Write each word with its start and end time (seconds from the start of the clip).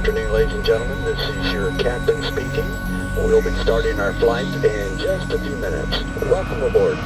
afternoon, 0.00 0.32
ladies 0.32 0.54
and 0.54 0.64
gentlemen. 0.64 1.04
This 1.04 1.20
is 1.20 1.52
your 1.52 1.76
captain 1.76 2.22
speaking. 2.22 2.64
We'll 3.16 3.42
be 3.42 3.50
starting 3.56 4.00
our 4.00 4.14
flight 4.14 4.46
in 4.46 4.98
just 4.98 5.30
a 5.30 5.38
few 5.38 5.54
minutes. 5.56 5.90
Welcome 6.22 6.62
aboard. 6.62 6.96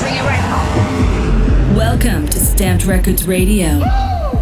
bring 0.00 0.14
it 0.14 0.22
right 0.22 0.40
home. 0.40 1.76
Welcome 1.76 2.28
to 2.28 2.40
Stamped 2.40 2.86
Records 2.86 3.28
Radio, 3.28 3.82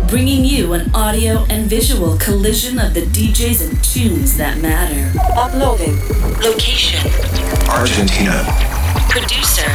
bringing 0.06 0.44
you 0.44 0.74
an 0.74 0.94
audio 0.94 1.44
and 1.50 1.68
visual 1.68 2.16
collision 2.18 2.78
of 2.78 2.94
the 2.94 3.02
DJs 3.02 3.68
and 3.68 3.82
tunes 3.82 4.36
that 4.36 4.58
matter. 4.58 5.12
Uploading. 5.36 5.98
Location. 6.38 7.00
Argentina. 7.68 8.44
Producer. 9.10 9.66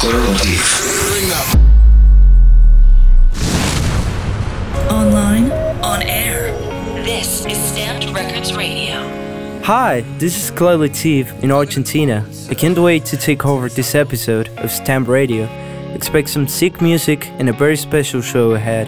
Claire 0.00 0.26
Latif. 0.26 1.67
On 5.98 6.04
air. 6.04 6.52
This 7.02 7.44
is 7.44 7.58
Stamped 7.58 8.14
Records 8.14 8.54
Radio. 8.54 9.02
Hi, 9.64 10.02
this 10.18 10.44
is 10.44 10.52
Claire 10.52 10.78
Latif 10.78 11.42
in 11.42 11.50
Argentina. 11.50 12.24
I 12.48 12.54
can't 12.54 12.78
wait 12.78 13.04
to 13.06 13.16
take 13.16 13.44
over 13.44 13.68
this 13.68 13.96
episode 13.96 14.48
of 14.58 14.70
Stamp 14.70 15.08
Radio. 15.08 15.46
Expect 15.92 16.28
some 16.28 16.46
sick 16.46 16.80
music 16.80 17.26
and 17.40 17.48
a 17.48 17.52
very 17.52 17.76
special 17.76 18.20
show 18.20 18.52
ahead. 18.52 18.86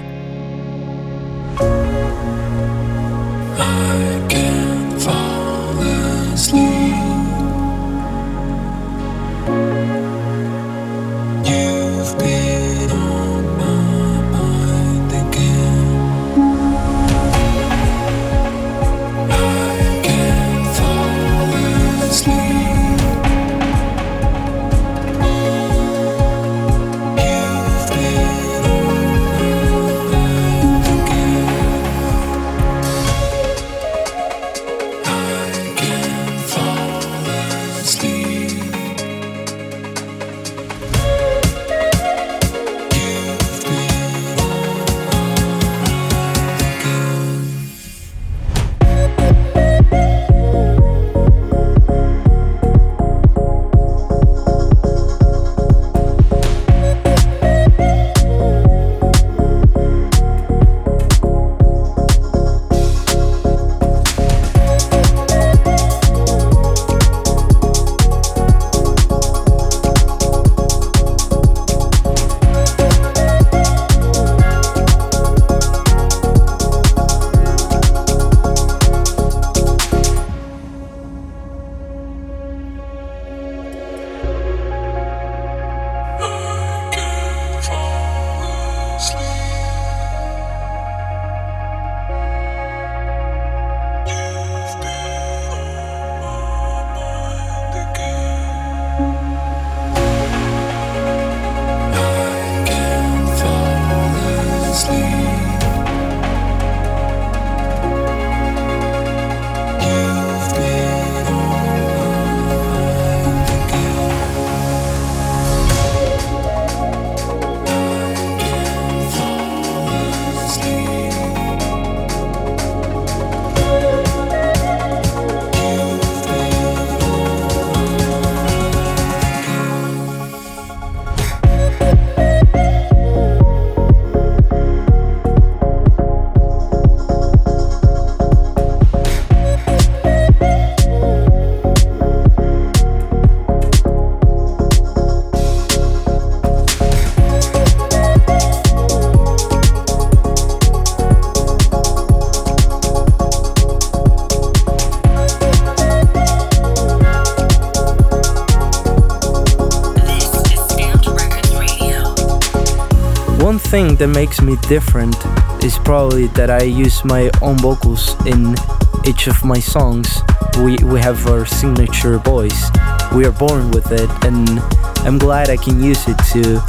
Thing 163.71 163.95
that 163.95 164.09
makes 164.09 164.41
me 164.41 164.57
different 164.69 165.15
is 165.63 165.79
probably 165.79 166.27
that 166.29 166.51
I 166.51 166.65
use 166.65 167.05
my 167.05 167.31
own 167.41 167.57
vocals 167.59 168.17
in 168.27 168.57
each 169.05 169.29
of 169.29 169.45
my 169.45 169.61
songs. 169.61 170.23
We, 170.59 170.77
we 170.83 170.99
have 170.99 171.25
our 171.29 171.47
signature 171.47 172.19
voice. 172.19 172.69
We 173.15 173.25
are 173.27 173.33
born 173.33 173.71
with 173.71 173.93
it, 173.93 174.11
and 174.25 174.59
I'm 175.07 175.19
glad 175.19 175.51
I 175.51 175.57
can 175.57 175.81
use 175.81 176.03
it 176.09 176.19
to 176.33 176.61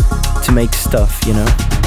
to 0.45 0.51
make 0.51 0.73
stuff, 0.75 1.25
you 1.25 1.34
know. 1.34 1.81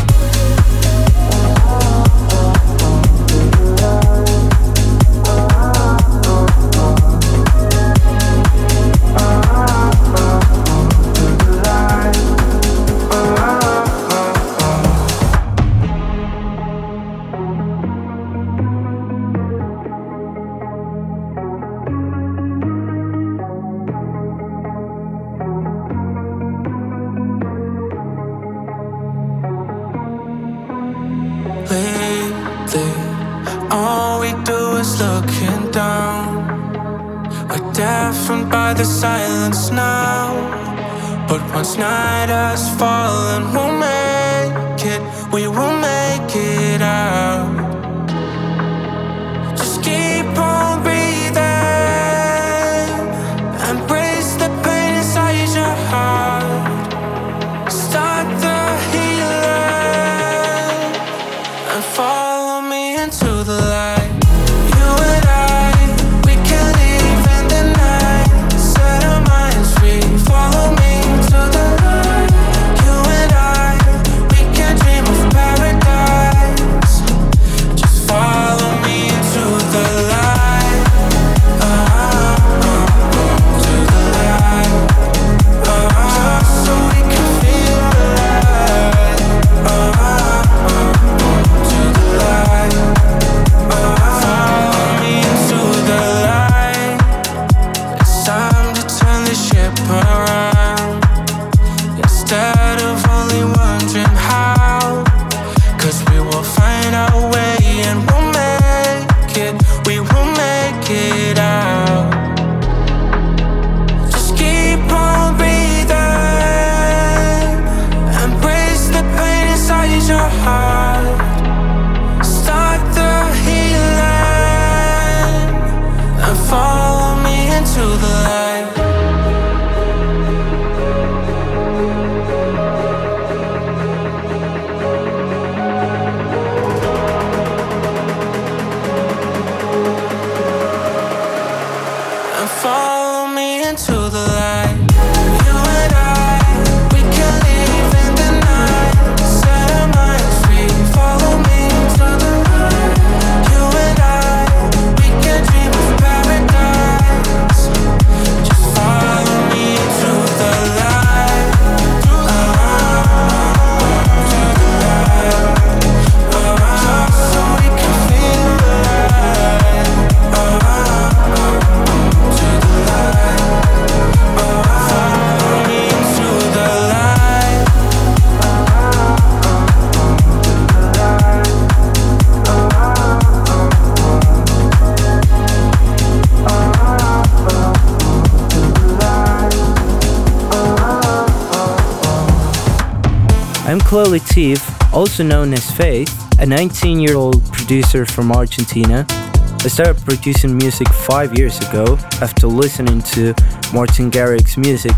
Teef, 194.19 194.63
also 194.93 195.23
known 195.23 195.53
as 195.53 195.71
Faith, 195.71 196.13
a 196.41 196.47
19 196.47 197.01
year 197.01 197.17
old 197.17 197.45
producer 197.53 198.05
from 198.05 198.33
Argentina. 198.33 199.07
I 199.11 199.69
started 199.69 200.05
producing 200.05 200.57
music 200.57 200.89
five 200.89 201.39
years 201.39 201.59
ago 201.69 201.97
after 202.21 202.47
listening 202.47 203.03
to 203.15 203.35
Martin 203.73 204.11
Garrix's 204.11 204.57
music, 204.57 204.97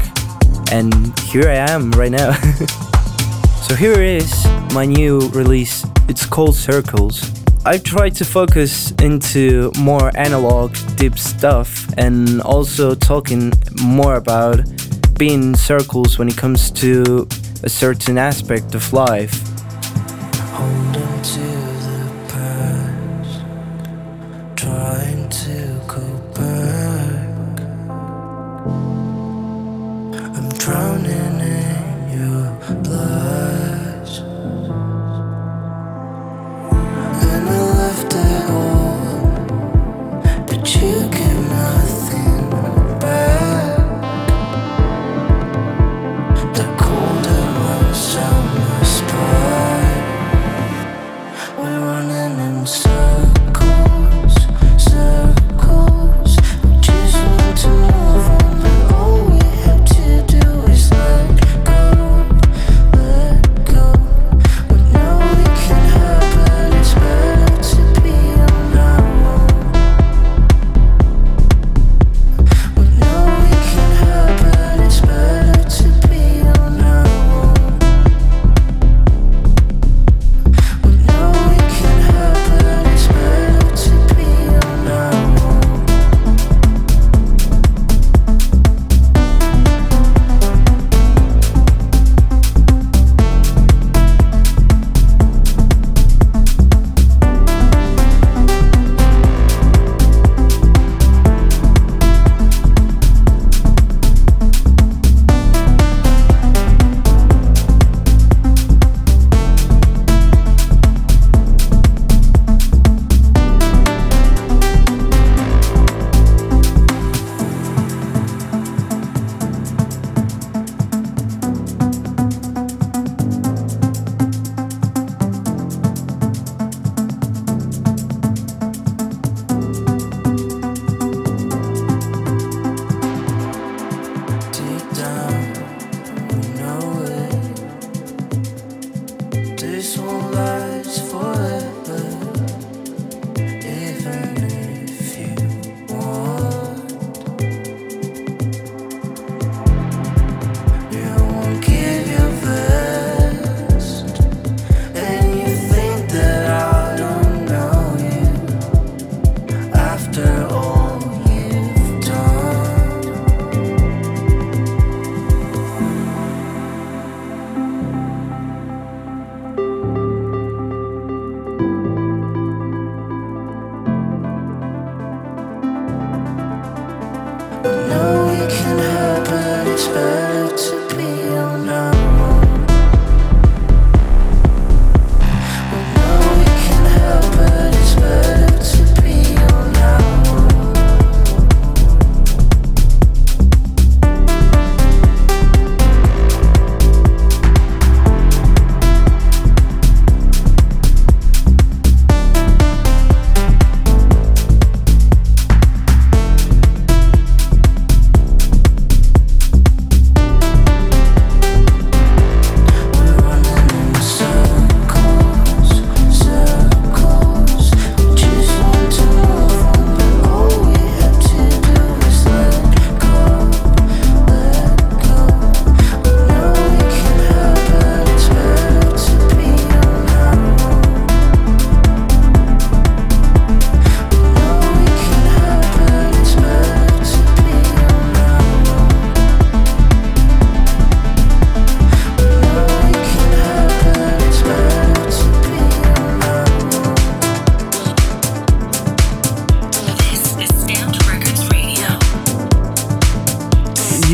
and 0.73 1.19
here 1.21 1.49
I 1.49 1.71
am 1.71 1.93
right 1.93 2.11
now. 2.11 2.33
so 3.63 3.75
here 3.75 4.01
is 4.01 4.47
my 4.73 4.85
new 4.85 5.29
release. 5.31 5.87
It's 6.09 6.27
called 6.27 6.57
Circles. 6.57 7.31
I've 7.65 7.83
tried 7.83 8.15
to 8.17 8.25
focus 8.25 8.93
into 9.03 9.73
more 9.79 10.11
analog, 10.17 10.77
deep 10.97 11.19
stuff, 11.19 11.87
and 11.97 12.41
also 12.43 12.95
talking 12.95 13.53
more 13.83 14.17
about 14.17 14.61
being 15.19 15.57
circles 15.57 16.19
when 16.19 16.29
it 16.29 16.37
comes 16.37 16.71
to 16.71 17.27
a 17.63 17.69
certain 17.69 18.19
aspect 18.19 18.75
of 18.75 18.93
life. 18.93 19.33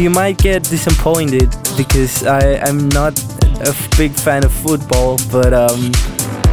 You 0.03 0.11
might 0.11 0.37
get 0.37 0.65
disappointed 0.65 1.55
because 1.77 2.27
I, 2.27 2.57
I'm 2.57 2.89
not 2.89 3.17
a 3.61 3.73
big 3.97 4.11
fan 4.11 4.45
of 4.45 4.53
football, 4.53 5.17
but 5.31 5.55
um, 5.55 5.93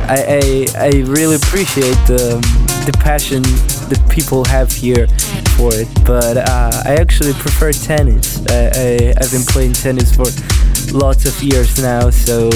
I, 0.05 0.67
I, 0.77 0.85
I 0.85 0.89
really 1.07 1.35
appreciate 1.35 1.97
the, 2.05 2.37
the 2.85 2.95
passion 2.99 3.41
that 3.41 4.05
people 4.07 4.45
have 4.45 4.71
here 4.71 5.07
for 5.57 5.73
it. 5.73 5.87
But 6.05 6.37
uh, 6.37 6.83
I 6.85 6.97
actually 7.01 7.33
prefer 7.33 7.71
tennis. 7.71 8.45
I, 8.51 8.65
I, 8.65 9.13
I've 9.19 9.31
been 9.31 9.47
playing 9.47 9.73
tennis 9.73 10.15
for 10.15 10.25
lots 10.95 11.25
of 11.25 11.41
years 11.41 11.81
now, 11.81 12.11
so 12.11 12.51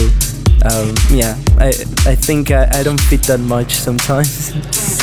um, 0.63 0.93
yeah, 1.09 1.35
I, 1.57 1.69
I 2.05 2.13
think 2.13 2.51
I, 2.51 2.69
I 2.71 2.83
don't 2.83 3.01
fit 3.01 3.23
that 3.23 3.39
much 3.39 3.77
sometimes. 3.77 4.53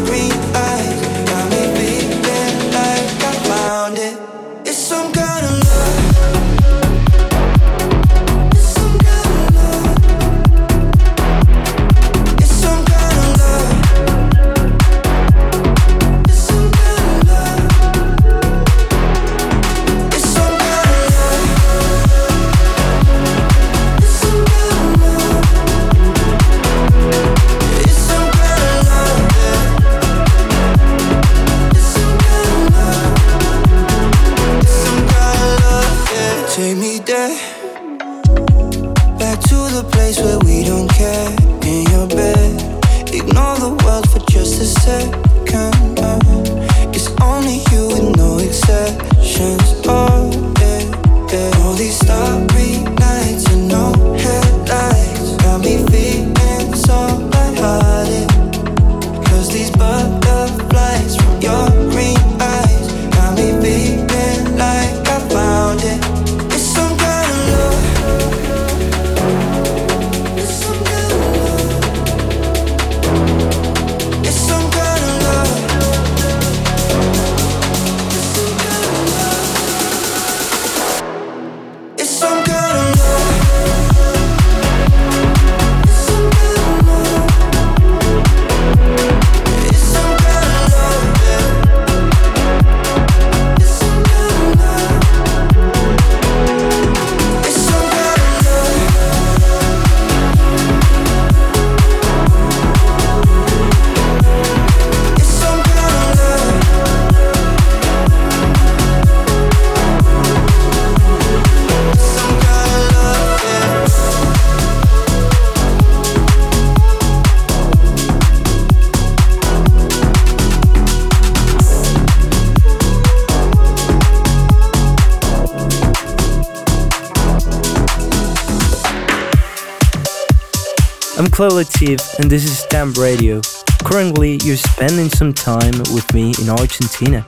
this 132.29 132.43
is 132.43 132.59
Stamp 132.59 132.97
Radio. 132.97 133.41
Currently, 133.85 134.39
you're 134.43 134.57
spending 134.57 135.09
some 135.09 135.33
time 135.33 135.77
with 135.93 136.13
me 136.13 136.33
in 136.41 136.49
Argentina. 136.49 137.25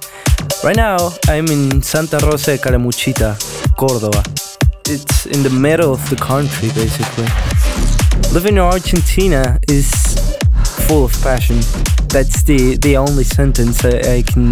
Right 0.64 0.76
now, 0.76 0.98
I'm 1.28 1.48
in 1.48 1.82
Santa 1.82 2.18
Rosa 2.20 2.58
de 2.58 2.64
Calamuchita, 2.64 3.38
Cordoba. 3.78 4.24
It's 4.88 5.26
in 5.26 5.42
the 5.42 5.50
middle 5.50 5.94
of 5.94 6.10
the 6.10 6.16
country, 6.18 6.70
basically. 6.76 7.28
Living 8.34 8.56
in 8.56 8.60
Argentina 8.60 9.60
is 9.70 9.90
full 10.88 11.06
of 11.06 11.14
passion. 11.22 11.58
That's 12.10 12.44
the, 12.44 12.78
the 12.82 12.98
only 12.98 13.24
sentence 13.24 13.86
I, 13.86 14.18
I 14.18 14.22
can 14.24 14.52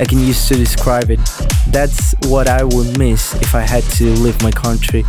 I 0.00 0.04
can 0.04 0.18
use 0.18 0.48
to 0.48 0.56
describe 0.56 1.10
it. 1.10 1.20
That's 1.68 2.14
what 2.24 2.48
I 2.48 2.64
would 2.64 2.98
miss 2.98 3.34
if 3.36 3.54
I 3.54 3.60
had 3.60 3.84
to 3.98 4.04
leave 4.14 4.42
my 4.42 4.50
country. 4.50 5.04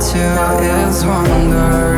Do 0.00 0.16
is 0.88 1.04
wonder. 1.04 1.89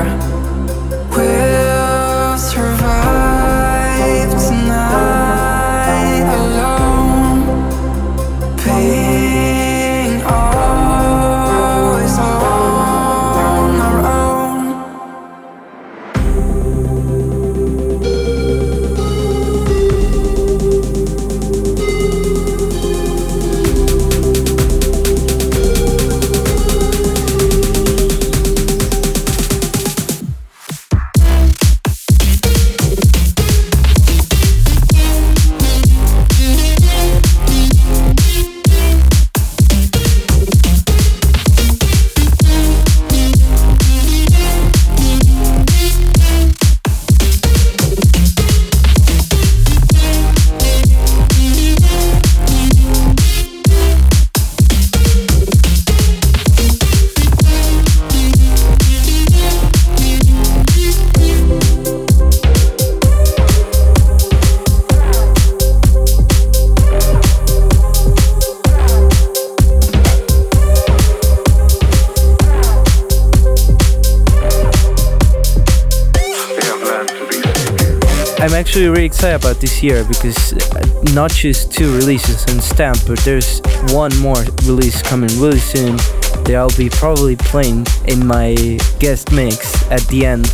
Year 79.82 80.04
because 80.04 80.52
uh, 80.52 81.02
not 81.12 81.30
just 81.30 81.72
two 81.72 81.94
releases 81.96 82.44
on 82.52 82.60
Stamp, 82.60 82.98
but 83.06 83.18
there's 83.20 83.60
one 83.92 84.16
more 84.18 84.42
release 84.64 85.02
coming 85.02 85.30
really 85.40 85.58
soon 85.58 85.96
that 86.44 86.54
I'll 86.54 86.76
be 86.76 86.88
probably 86.88 87.36
playing 87.36 87.86
in 88.06 88.26
my 88.26 88.54
guest 88.98 89.32
mix 89.32 89.82
at 89.90 90.02
the 90.08 90.26
end. 90.26 90.46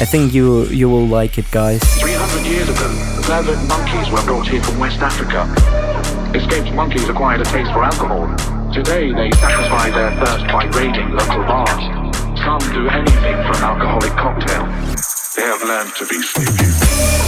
I 0.00 0.04
think 0.04 0.32
you 0.32 0.64
you 0.66 0.88
will 0.88 1.06
like 1.06 1.38
it, 1.38 1.50
guys. 1.50 1.80
300 2.00 2.46
years 2.46 2.68
ago, 2.68 2.88
the 3.42 3.56
monkeys 3.68 4.10
were 4.10 4.22
brought 4.24 4.48
here 4.48 4.62
from 4.62 4.78
West 4.78 4.98
Africa. 5.00 5.46
Escaped 6.36 6.74
monkeys 6.74 7.08
acquired 7.08 7.40
a 7.40 7.44
taste 7.44 7.70
for 7.72 7.84
alcohol. 7.84 8.26
Today, 8.72 9.12
they 9.12 9.30
satisfy 9.32 9.90
their 9.90 10.10
thirst 10.24 10.46
by 10.46 10.64
raiding 10.78 11.10
local 11.12 11.42
bars. 11.44 11.84
Some 12.40 12.58
do 12.72 12.88
anything 12.88 13.36
for 13.46 13.54
an 13.58 13.64
alcoholic 13.64 14.12
cocktail. 14.12 14.64
They 15.36 15.42
have 15.42 15.62
learned 15.62 15.94
to 15.96 16.06
be 16.06 16.22
sneaky. 16.22 17.21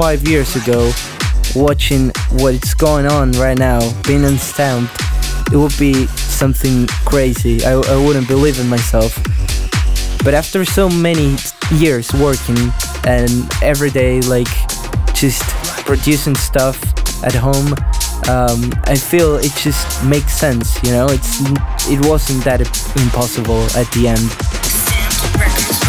Five 0.00 0.26
years 0.26 0.56
ago, 0.56 0.90
watching 1.54 2.10
what's 2.38 2.72
going 2.72 3.04
on 3.04 3.32
right 3.32 3.58
now, 3.58 3.80
being 4.04 4.24
on 4.24 4.38
Stamped, 4.38 4.90
it 5.52 5.56
would 5.56 5.76
be 5.78 6.06
something 6.06 6.86
crazy. 7.04 7.62
I, 7.66 7.72
I 7.72 7.96
wouldn't 8.06 8.26
believe 8.26 8.58
in 8.58 8.66
myself. 8.66 9.14
But 10.24 10.32
after 10.32 10.64
so 10.64 10.88
many 10.88 11.36
years 11.74 12.10
working 12.14 12.72
and 13.06 13.46
every 13.62 13.90
day, 13.90 14.22
like 14.22 14.48
just 15.12 15.42
producing 15.84 16.34
stuff 16.34 16.82
at 17.22 17.34
home, 17.34 17.74
um, 18.26 18.72
I 18.84 18.96
feel 18.96 19.36
it 19.36 19.52
just 19.56 20.02
makes 20.02 20.32
sense. 20.32 20.82
You 20.82 20.92
know, 20.92 21.08
it's 21.10 21.40
it 21.90 22.06
wasn't 22.06 22.42
that 22.44 22.60
impossible 22.96 23.64
at 23.76 23.90
the 23.92 24.08
end. 24.08 25.79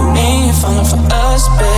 For 0.00 0.12
me, 0.12 0.50
falling 0.60 0.84
for 0.84 1.00
us, 1.12 1.48
babe. 1.58 1.69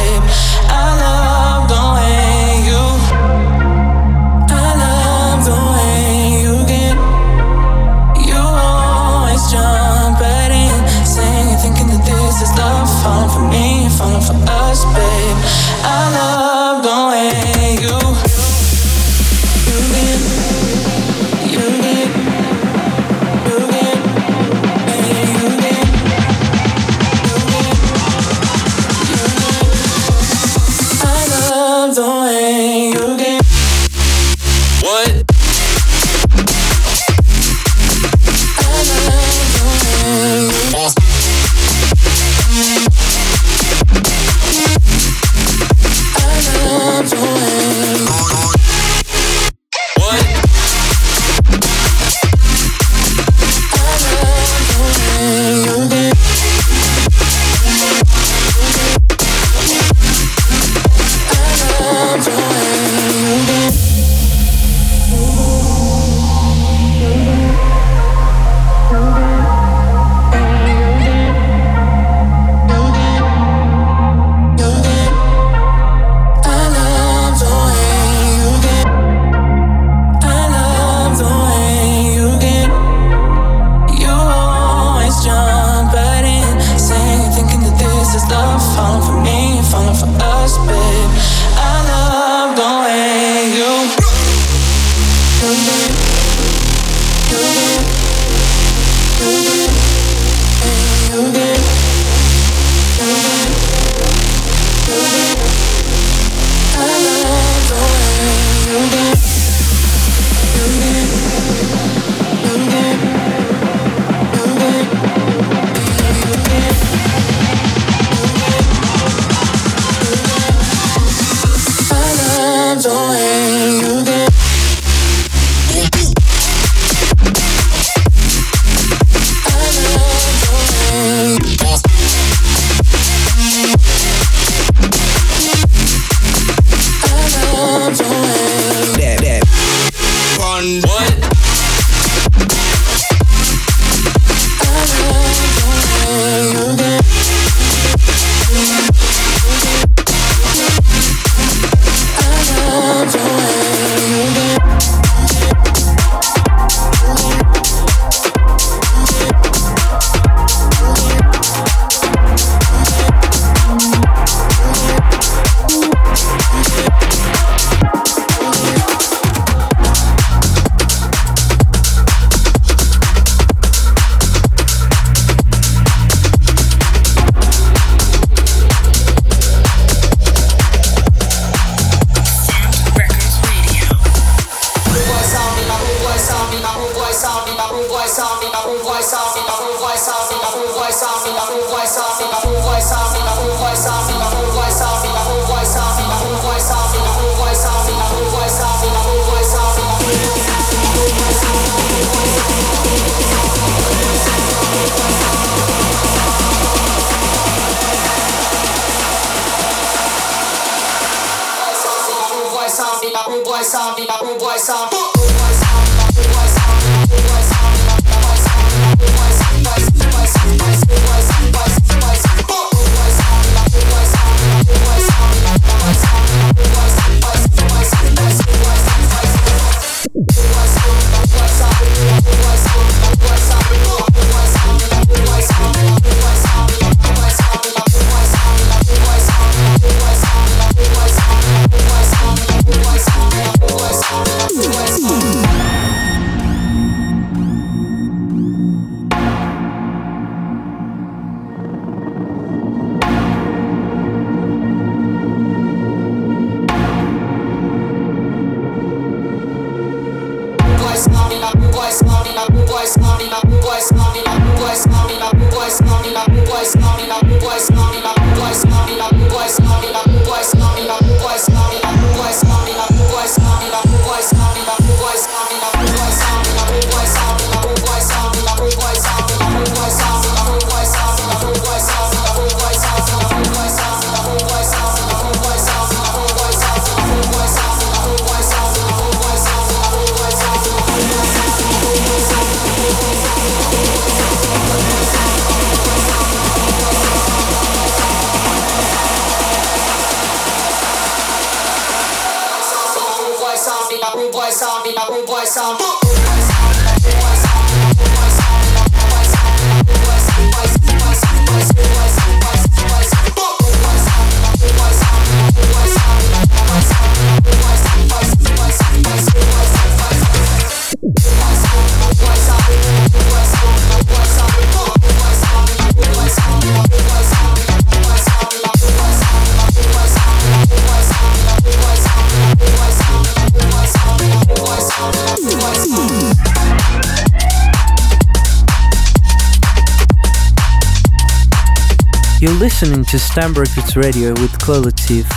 Listening 342.83 343.05
to 343.05 343.17
Stamp 343.17 343.57
Records 343.57 343.97
Radio 343.97 344.31
with 344.31 344.59
Collective. 344.59 345.29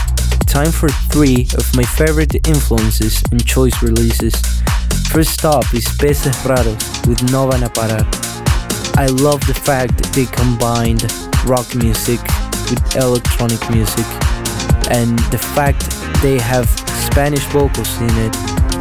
Time 0.47 0.71
for 0.71 0.89
three 1.13 1.47
of 1.59 1.75
my 1.75 1.83
favorite 1.83 2.33
influences 2.47 3.21
and 3.29 3.45
choice 3.45 3.83
releases. 3.83 4.33
First 5.11 5.45
up 5.45 5.71
is 5.71 5.85
Peces 5.99 6.35
Raros 6.37 7.07
with 7.07 7.21
No 7.31 7.47
Van. 7.47 7.61
I 8.97 9.05
love 9.21 9.45
the 9.45 9.53
fact 9.53 10.11
they 10.13 10.25
combined 10.25 11.03
rock 11.45 11.75
music 11.75 12.19
with 12.71 12.95
electronic 12.95 13.61
music 13.69 14.05
and 14.89 15.19
the 15.29 15.37
fact 15.37 15.85
they 16.23 16.39
have 16.39 16.67
Spanish 17.11 17.45
vocals 17.53 17.95
in 18.01 18.09
it 18.09 18.35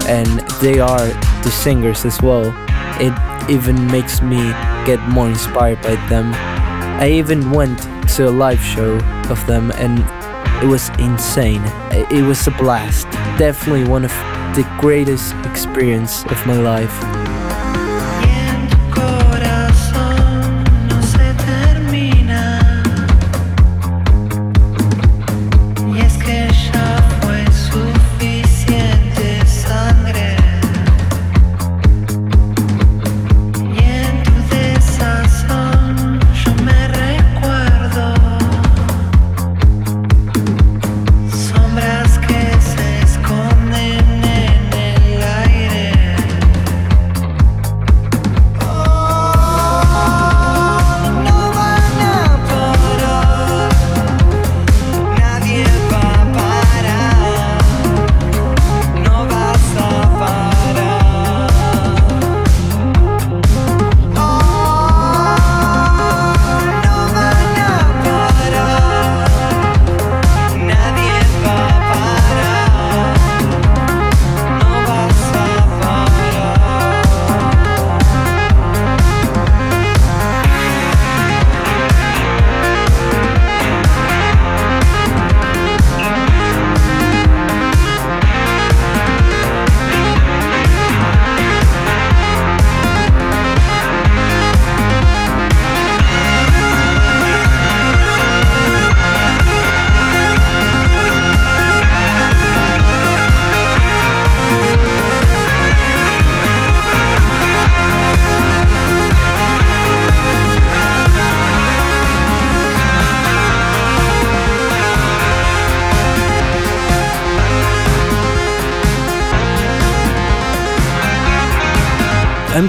and 0.08 0.40
they 0.62 0.80
are 0.80 1.08
the 1.42 1.50
singers 1.50 2.06
as 2.06 2.22
well. 2.22 2.46
It 2.98 3.12
even 3.50 3.86
makes 3.88 4.22
me 4.22 4.38
get 4.86 5.00
more 5.10 5.28
inspired 5.28 5.82
by 5.82 5.96
them. 6.08 6.53
I 7.01 7.11
even 7.11 7.51
went 7.51 7.78
to 8.11 8.28
a 8.28 8.30
live 8.30 8.61
show 8.61 8.99
of 9.28 9.45
them 9.47 9.72
and 9.72 9.99
it 10.62 10.68
was 10.68 10.88
insane. 10.99 11.62
It 11.92 12.24
was 12.24 12.47
a 12.47 12.53
blast. 12.53 13.11
Definitely 13.36 13.88
one 13.88 14.05
of 14.05 14.12
the 14.55 14.64
greatest 14.80 15.34
experience 15.45 16.24
of 16.26 16.47
my 16.47 16.55
life. 16.55 17.23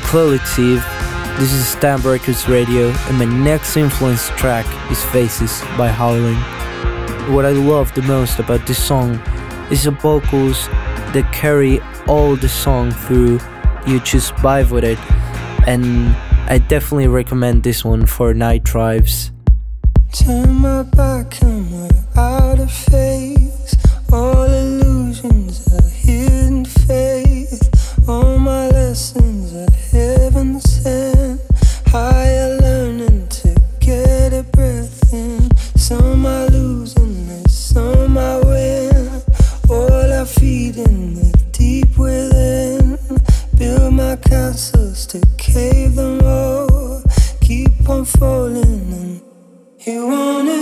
Collective, 0.10 0.86
this 1.38 1.52
is 1.52 1.68
Stamp 1.68 2.06
Records 2.06 2.48
Radio, 2.48 2.90
and 3.08 3.18
my 3.18 3.26
next 3.26 3.76
influence 3.76 4.30
track 4.30 4.66
is 4.90 5.04
Faces 5.06 5.62
by 5.78 5.88
Howling. 5.88 6.36
What 7.34 7.46
I 7.46 7.50
love 7.50 7.94
the 7.96 8.04
most 8.04 8.40
about 8.40 8.66
this 8.66 8.82
song 8.82 9.16
is 9.72 9.84
the 9.84 9.92
vocals 9.92 10.68
that 11.14 11.30
carry 11.34 11.82
all 12.08 12.36
the 12.36 12.48
song 12.48 12.92
through. 12.92 13.40
You 13.88 14.00
just 14.00 14.34
vibe 14.36 14.72
with 14.72 14.84
it, 14.84 15.00
and 15.68 16.16
I 16.50 16.60
definitely 16.60 17.08
recommend 17.08 17.64
this 17.64 17.84
one 17.84 18.06
for 18.06 18.34
night 18.34 18.64
drives. 18.64 19.32
Turn 20.14 20.54
my 20.54 20.84
back 20.84 21.42
You 49.86 50.08
wanna 50.08 50.55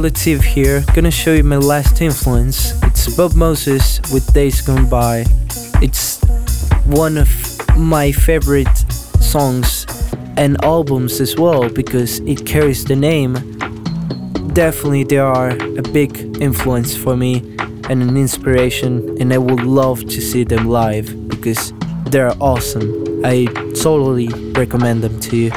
Relative 0.00 0.42
here, 0.42 0.82
gonna 0.94 1.10
show 1.10 1.34
you 1.34 1.44
my 1.44 1.58
last 1.58 2.00
influence. 2.00 2.72
It's 2.84 3.14
Bob 3.14 3.34
Moses 3.34 4.00
with 4.10 4.32
Days 4.32 4.62
Gone 4.62 4.88
By. 4.88 5.26
It's 5.82 6.18
one 6.86 7.18
of 7.18 7.28
my 7.76 8.10
favorite 8.10 8.74
songs 9.20 9.84
and 10.38 10.56
albums 10.64 11.20
as 11.20 11.36
well 11.36 11.68
because 11.68 12.20
it 12.20 12.46
carries 12.46 12.82
the 12.82 12.96
name. 12.96 13.34
Definitely, 14.54 15.04
they 15.04 15.18
are 15.18 15.50
a 15.50 15.82
big 15.92 16.16
influence 16.40 16.96
for 16.96 17.14
me 17.14 17.40
and 17.90 18.02
an 18.02 18.16
inspiration, 18.16 19.18
and 19.20 19.34
I 19.34 19.38
would 19.38 19.64
love 19.64 20.00
to 20.00 20.20
see 20.22 20.44
them 20.44 20.66
live 20.66 21.28
because 21.28 21.74
they're 22.06 22.32
awesome. 22.40 23.20
I 23.22 23.44
totally 23.82 24.28
recommend 24.52 25.02
them 25.02 25.20
to 25.20 25.36
you. 25.36 25.50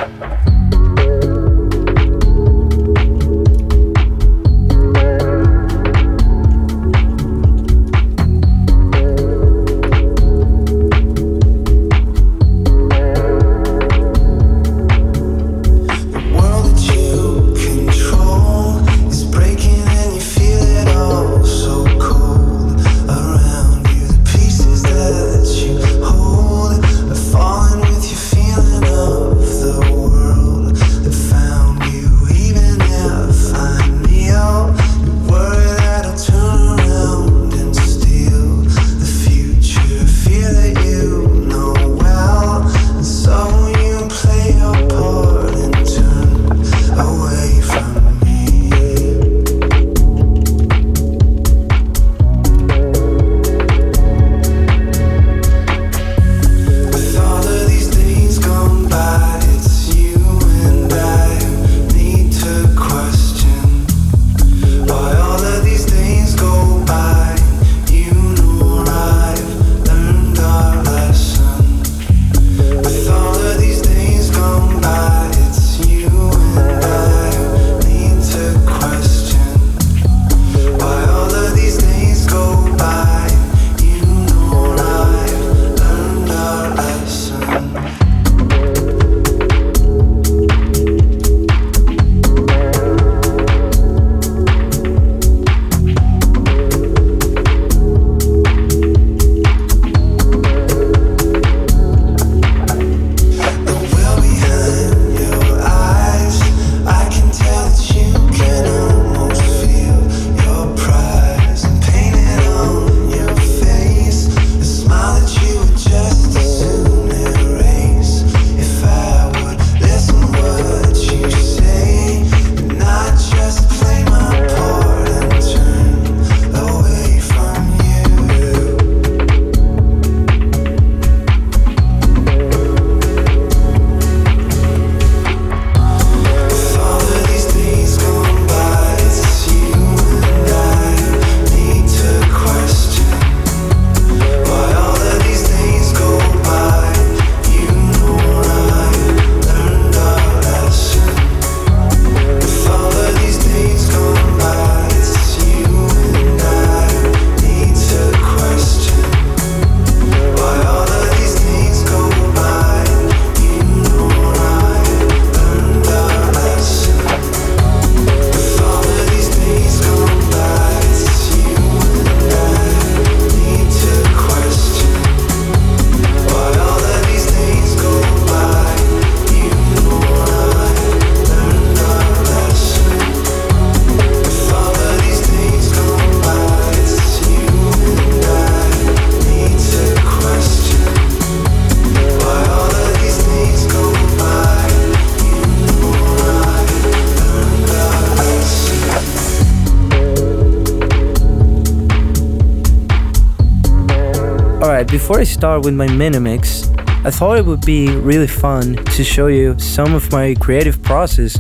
Before 205.04 205.20
I 205.20 205.26
start 205.26 205.66
with 205.66 205.74
my 205.74 205.86
Minimix, 205.88 206.64
I 207.06 207.12
thought 207.12 207.38
it 207.38 207.46
would 207.46 207.66
be 207.66 207.94
really 207.94 208.26
fun 208.26 208.78
to 208.96 209.04
show 209.04 209.28
you 209.28 209.60
some 209.60 209.94
of 209.96 210.10
my 210.14 210.34
creative 210.40 210.82
process 210.82 211.38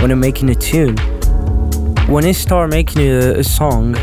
when 0.00 0.10
I'm 0.10 0.20
making 0.20 0.50
a 0.50 0.54
tune. 0.54 0.98
When 2.08 2.26
I 2.26 2.32
start 2.32 2.68
making 2.68 3.00
a, 3.00 3.38
a 3.38 3.42
song, 3.42 3.96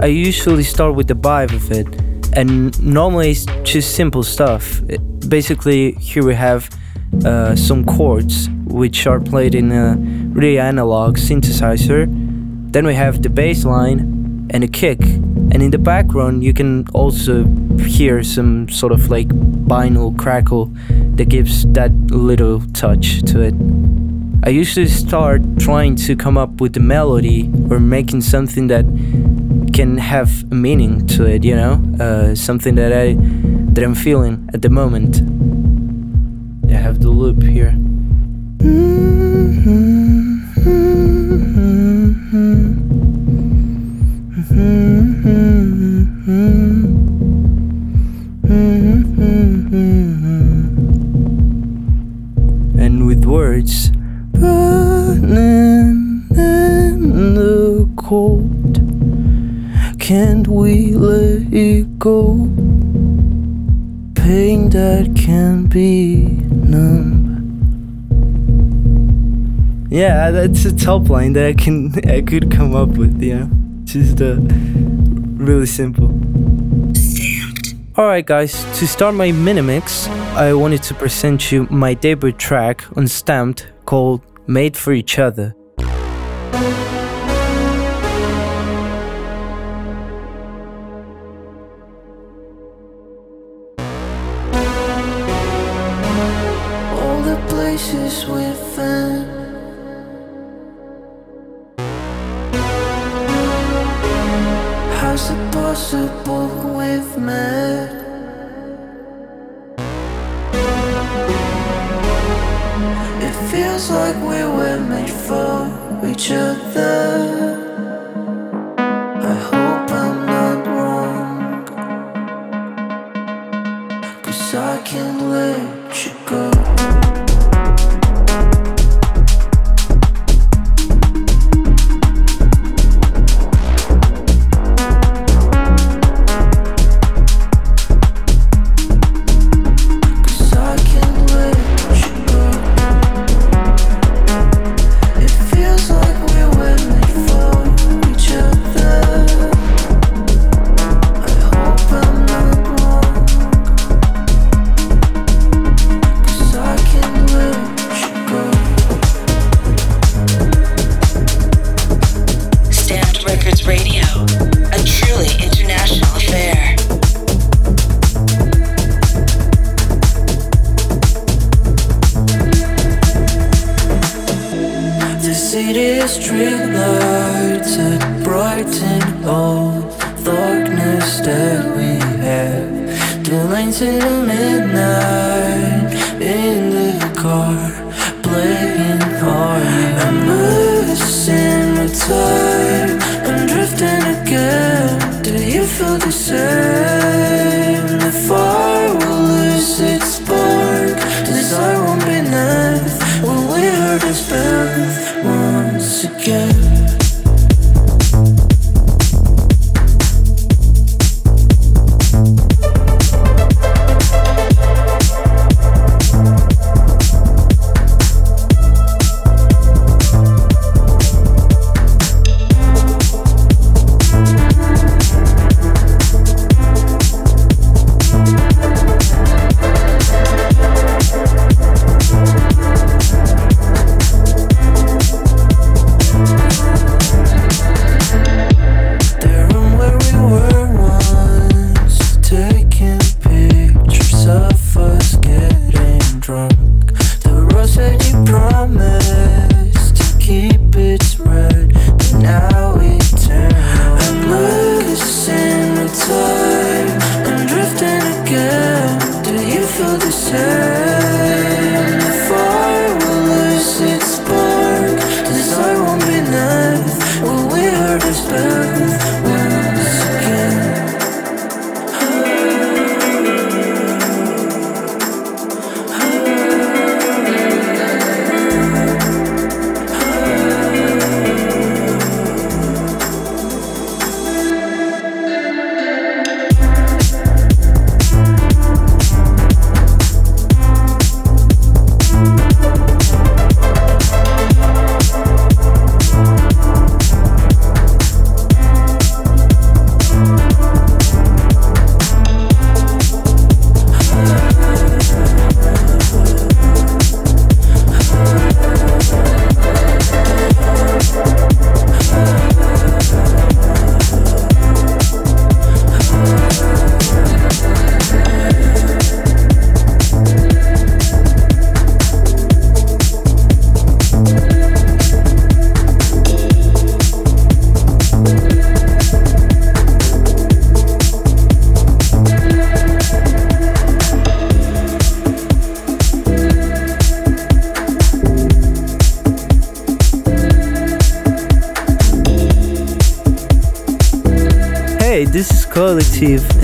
I 0.00 0.06
usually 0.06 0.62
start 0.62 0.94
with 0.94 1.08
the 1.08 1.14
vibe 1.16 1.52
of 1.52 1.72
it, 1.72 1.88
and 2.36 2.80
normally 2.80 3.32
it's 3.32 3.44
just 3.64 3.96
simple 3.96 4.22
stuff. 4.22 4.80
It- 4.88 5.28
basically, 5.28 5.94
here 5.94 6.24
we 6.24 6.36
have 6.36 6.70
uh, 7.24 7.56
some 7.56 7.84
chords 7.84 8.48
which 8.66 9.04
are 9.08 9.18
played 9.18 9.56
in 9.56 9.72
a 9.72 9.96
really 10.32 10.60
analog 10.60 11.16
synthesizer. 11.16 12.06
Then 12.70 12.86
we 12.86 12.94
have 12.94 13.20
the 13.20 13.30
bass 13.30 13.64
line 13.64 14.46
and 14.50 14.62
a 14.62 14.68
kick, 14.68 15.00
and 15.00 15.60
in 15.60 15.72
the 15.72 15.78
background 15.78 16.44
you 16.44 16.54
can 16.54 16.86
also 16.94 17.42
hear 17.84 18.22
some 18.22 18.68
sort 18.68 18.92
of 18.92 19.10
like 19.10 19.28
vinyl 19.28 20.16
crackle 20.16 20.70
that 21.16 21.28
gives 21.28 21.66
that 21.72 21.92
little 22.10 22.60
touch 22.72 23.22
to 23.22 23.40
it. 23.40 23.54
I 24.42 24.48
usually 24.50 24.88
start 24.88 25.42
trying 25.58 25.96
to 25.96 26.16
come 26.16 26.38
up 26.38 26.60
with 26.60 26.72
the 26.72 26.80
melody 26.80 27.50
or 27.70 27.78
making 27.78 28.22
something 28.22 28.68
that 28.68 28.84
can 29.74 29.98
have 29.98 30.30
a 30.50 30.54
meaning 30.54 31.06
to 31.08 31.26
it, 31.26 31.44
you 31.44 31.54
know, 31.54 31.82
uh, 32.00 32.34
something 32.34 32.74
that 32.76 32.92
I 32.92 33.16
that 33.74 33.84
I'm 33.84 33.94
feeling 33.94 34.48
at 34.54 34.62
the 34.62 34.70
moment. 34.70 35.20
I 36.70 36.76
have 36.76 37.00
the 37.00 37.10
loop 37.10 37.42
here. 37.42 37.76
And 38.60 39.99
that's 70.50 70.64
a 70.64 70.76
top 70.76 71.08
line 71.08 71.32
that 71.34 71.46
I 71.46 71.52
can 71.52 71.92
I 72.08 72.22
could 72.22 72.50
come 72.50 72.74
up 72.74 72.88
with. 72.90 73.22
Yeah, 73.22 73.46
just 73.84 74.20
uh, 74.20 74.36
really 75.36 75.66
simple. 75.66 76.08
Alright, 77.96 78.26
guys, 78.26 78.64
to 78.78 78.86
start 78.86 79.14
my 79.14 79.30
mini 79.30 79.60
mix, 79.60 80.08
I 80.34 80.52
wanted 80.54 80.82
to 80.84 80.94
present 80.94 81.52
you 81.52 81.66
my 81.70 81.94
debut 81.94 82.32
track 82.32 82.84
on 82.96 83.06
Stamped 83.06 83.68
called 83.84 84.22
Made 84.46 84.76
for 84.76 84.92
Each 84.92 85.18
Other. 85.18 85.54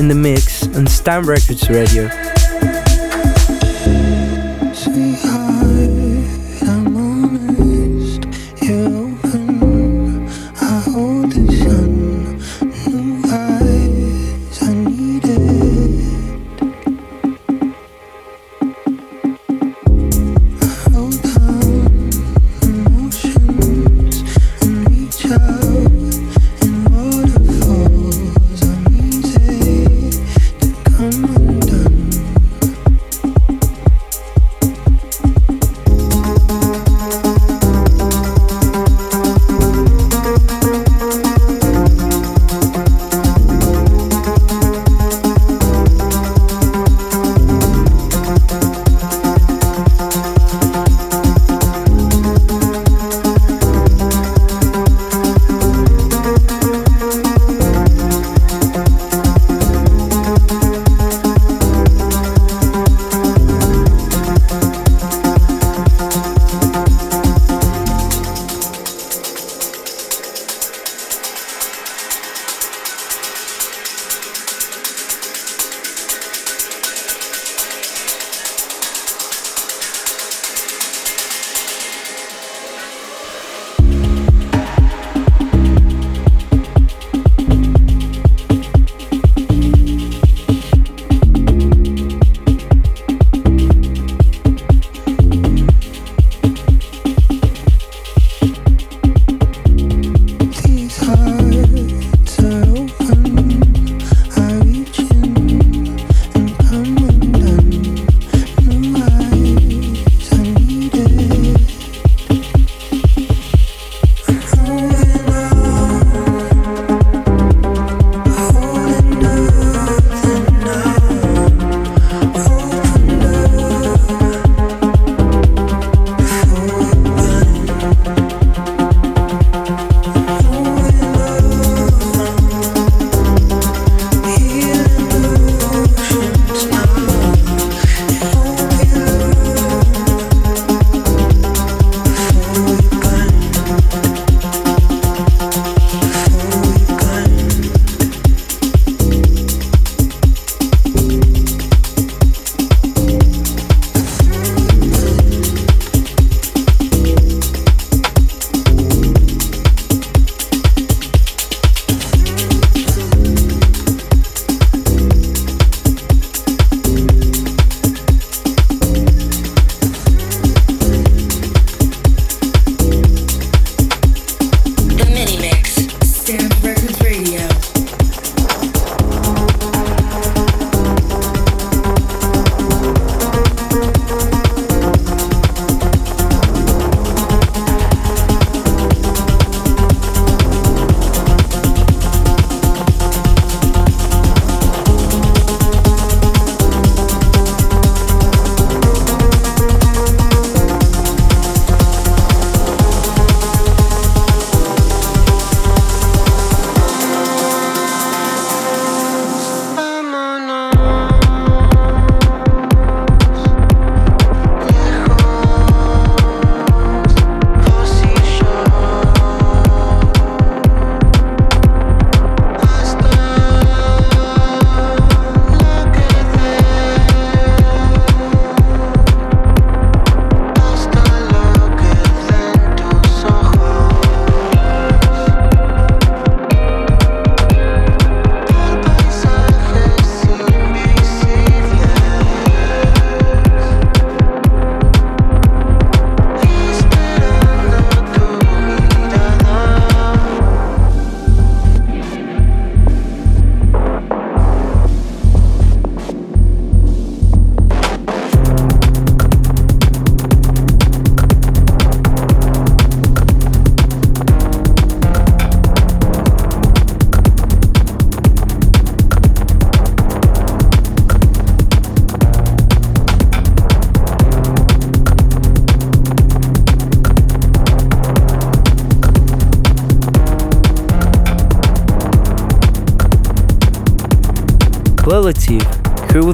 In 0.07 0.23
the 0.23 0.29
mix 0.29 0.69
on 0.77 0.87
Stamp 0.87 1.27
Records 1.27 1.69
Radio. 1.69 2.26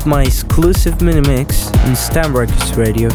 My 0.06 0.22
exclusive 0.22 1.00
mini 1.00 1.20
mix 1.20 1.68
on 1.84 1.94
Stamp 1.96 2.34
Records 2.34 2.76
Radio. 2.76 3.08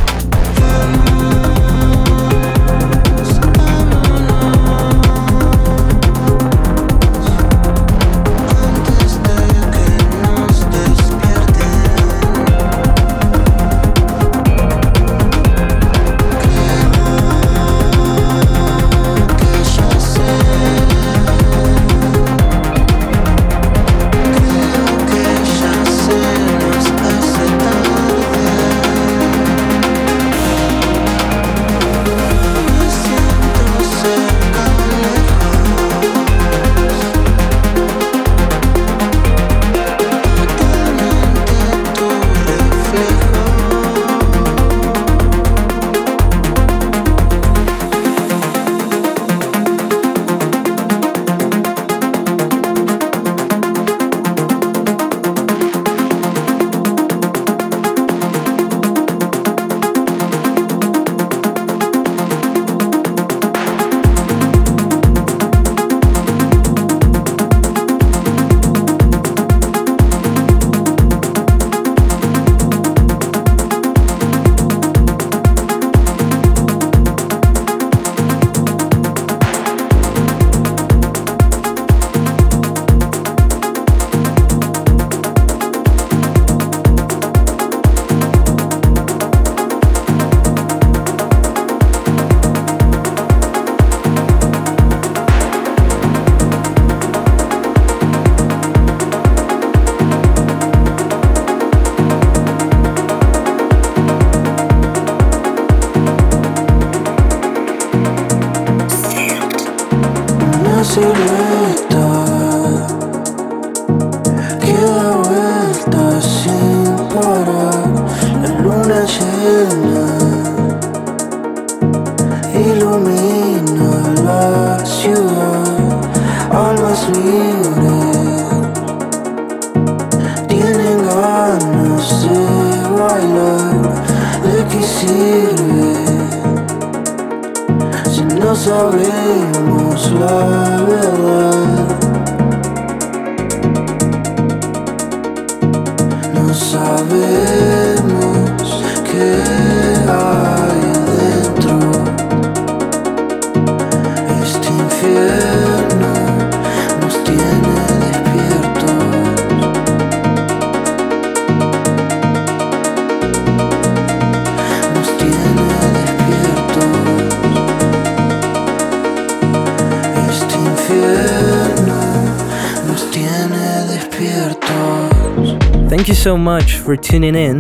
Thank 175.98 176.10
you 176.10 176.14
so 176.14 176.38
much 176.38 176.76
for 176.76 176.96
tuning 176.96 177.34
in. 177.34 177.60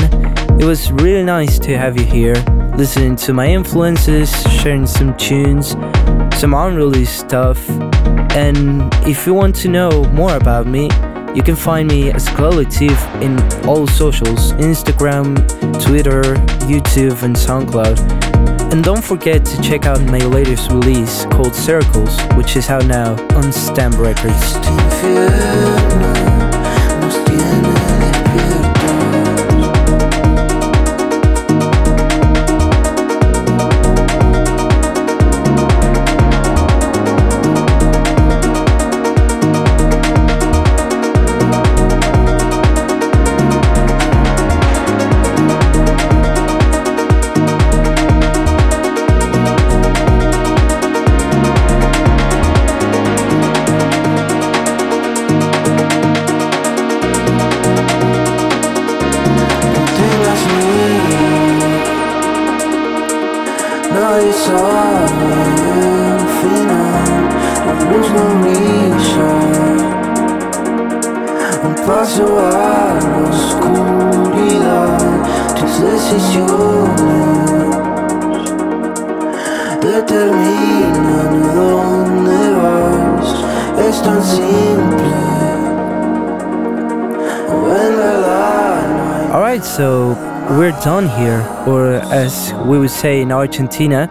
It 0.61 0.63
was 0.63 0.91
really 0.91 1.23
nice 1.23 1.57
to 1.57 1.75
have 1.75 1.97
you 1.97 2.05
here, 2.05 2.35
listening 2.77 3.15
to 3.15 3.33
my 3.33 3.47
influences, 3.47 4.29
sharing 4.61 4.85
some 4.85 5.17
tunes, 5.17 5.69
some 6.39 6.53
unreleased 6.53 7.17
stuff. 7.17 7.67
And 8.37 8.93
if 9.07 9.25
you 9.25 9.33
want 9.33 9.55
to 9.55 9.69
know 9.69 10.03
more 10.13 10.35
about 10.35 10.67
me, 10.67 10.83
you 11.33 11.41
can 11.41 11.55
find 11.55 11.87
me 11.87 12.11
as 12.11 12.29
Collective 12.29 13.01
in 13.23 13.39
all 13.67 13.87
socials 13.87 14.53
Instagram, 14.53 15.35
Twitter, 15.83 16.21
YouTube, 16.69 17.23
and 17.23 17.35
SoundCloud. 17.35 17.97
And 18.71 18.83
don't 18.83 19.03
forget 19.03 19.43
to 19.45 19.61
check 19.63 19.87
out 19.87 19.99
my 20.03 20.19
latest 20.19 20.69
release 20.69 21.25
called 21.25 21.55
Circles, 21.55 22.21
which 22.35 22.55
is 22.55 22.69
out 22.69 22.85
now 22.85 23.15
on 23.35 23.51
Stamp 23.51 23.97
Records. 23.97 24.57
Este 28.37 28.66
say 92.97 93.21
in 93.21 93.31
Argentina, 93.31 94.09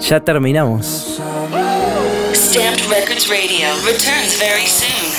ya 0.00 0.18
terminamos. 0.18 1.20
Stamped 2.32 2.88
Records 2.88 3.28
Radio 3.28 3.68
returns 3.84 4.40
very 4.40 4.64
soon. 4.64 5.12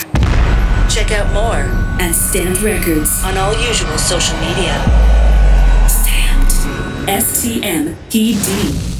Check 0.89 1.11
out 1.11 1.29
more 1.31 1.69
at 2.01 2.13
Stamped 2.13 2.63
Records 2.63 3.21
on 3.23 3.37
all 3.37 3.53
usual 3.53 3.95
social 3.99 4.35
media. 4.41 4.73
Stamped. 5.85 6.57
S 7.07 7.43
T 7.43 7.61
M 7.61 7.95
P 8.09 8.33
D. 8.33 8.98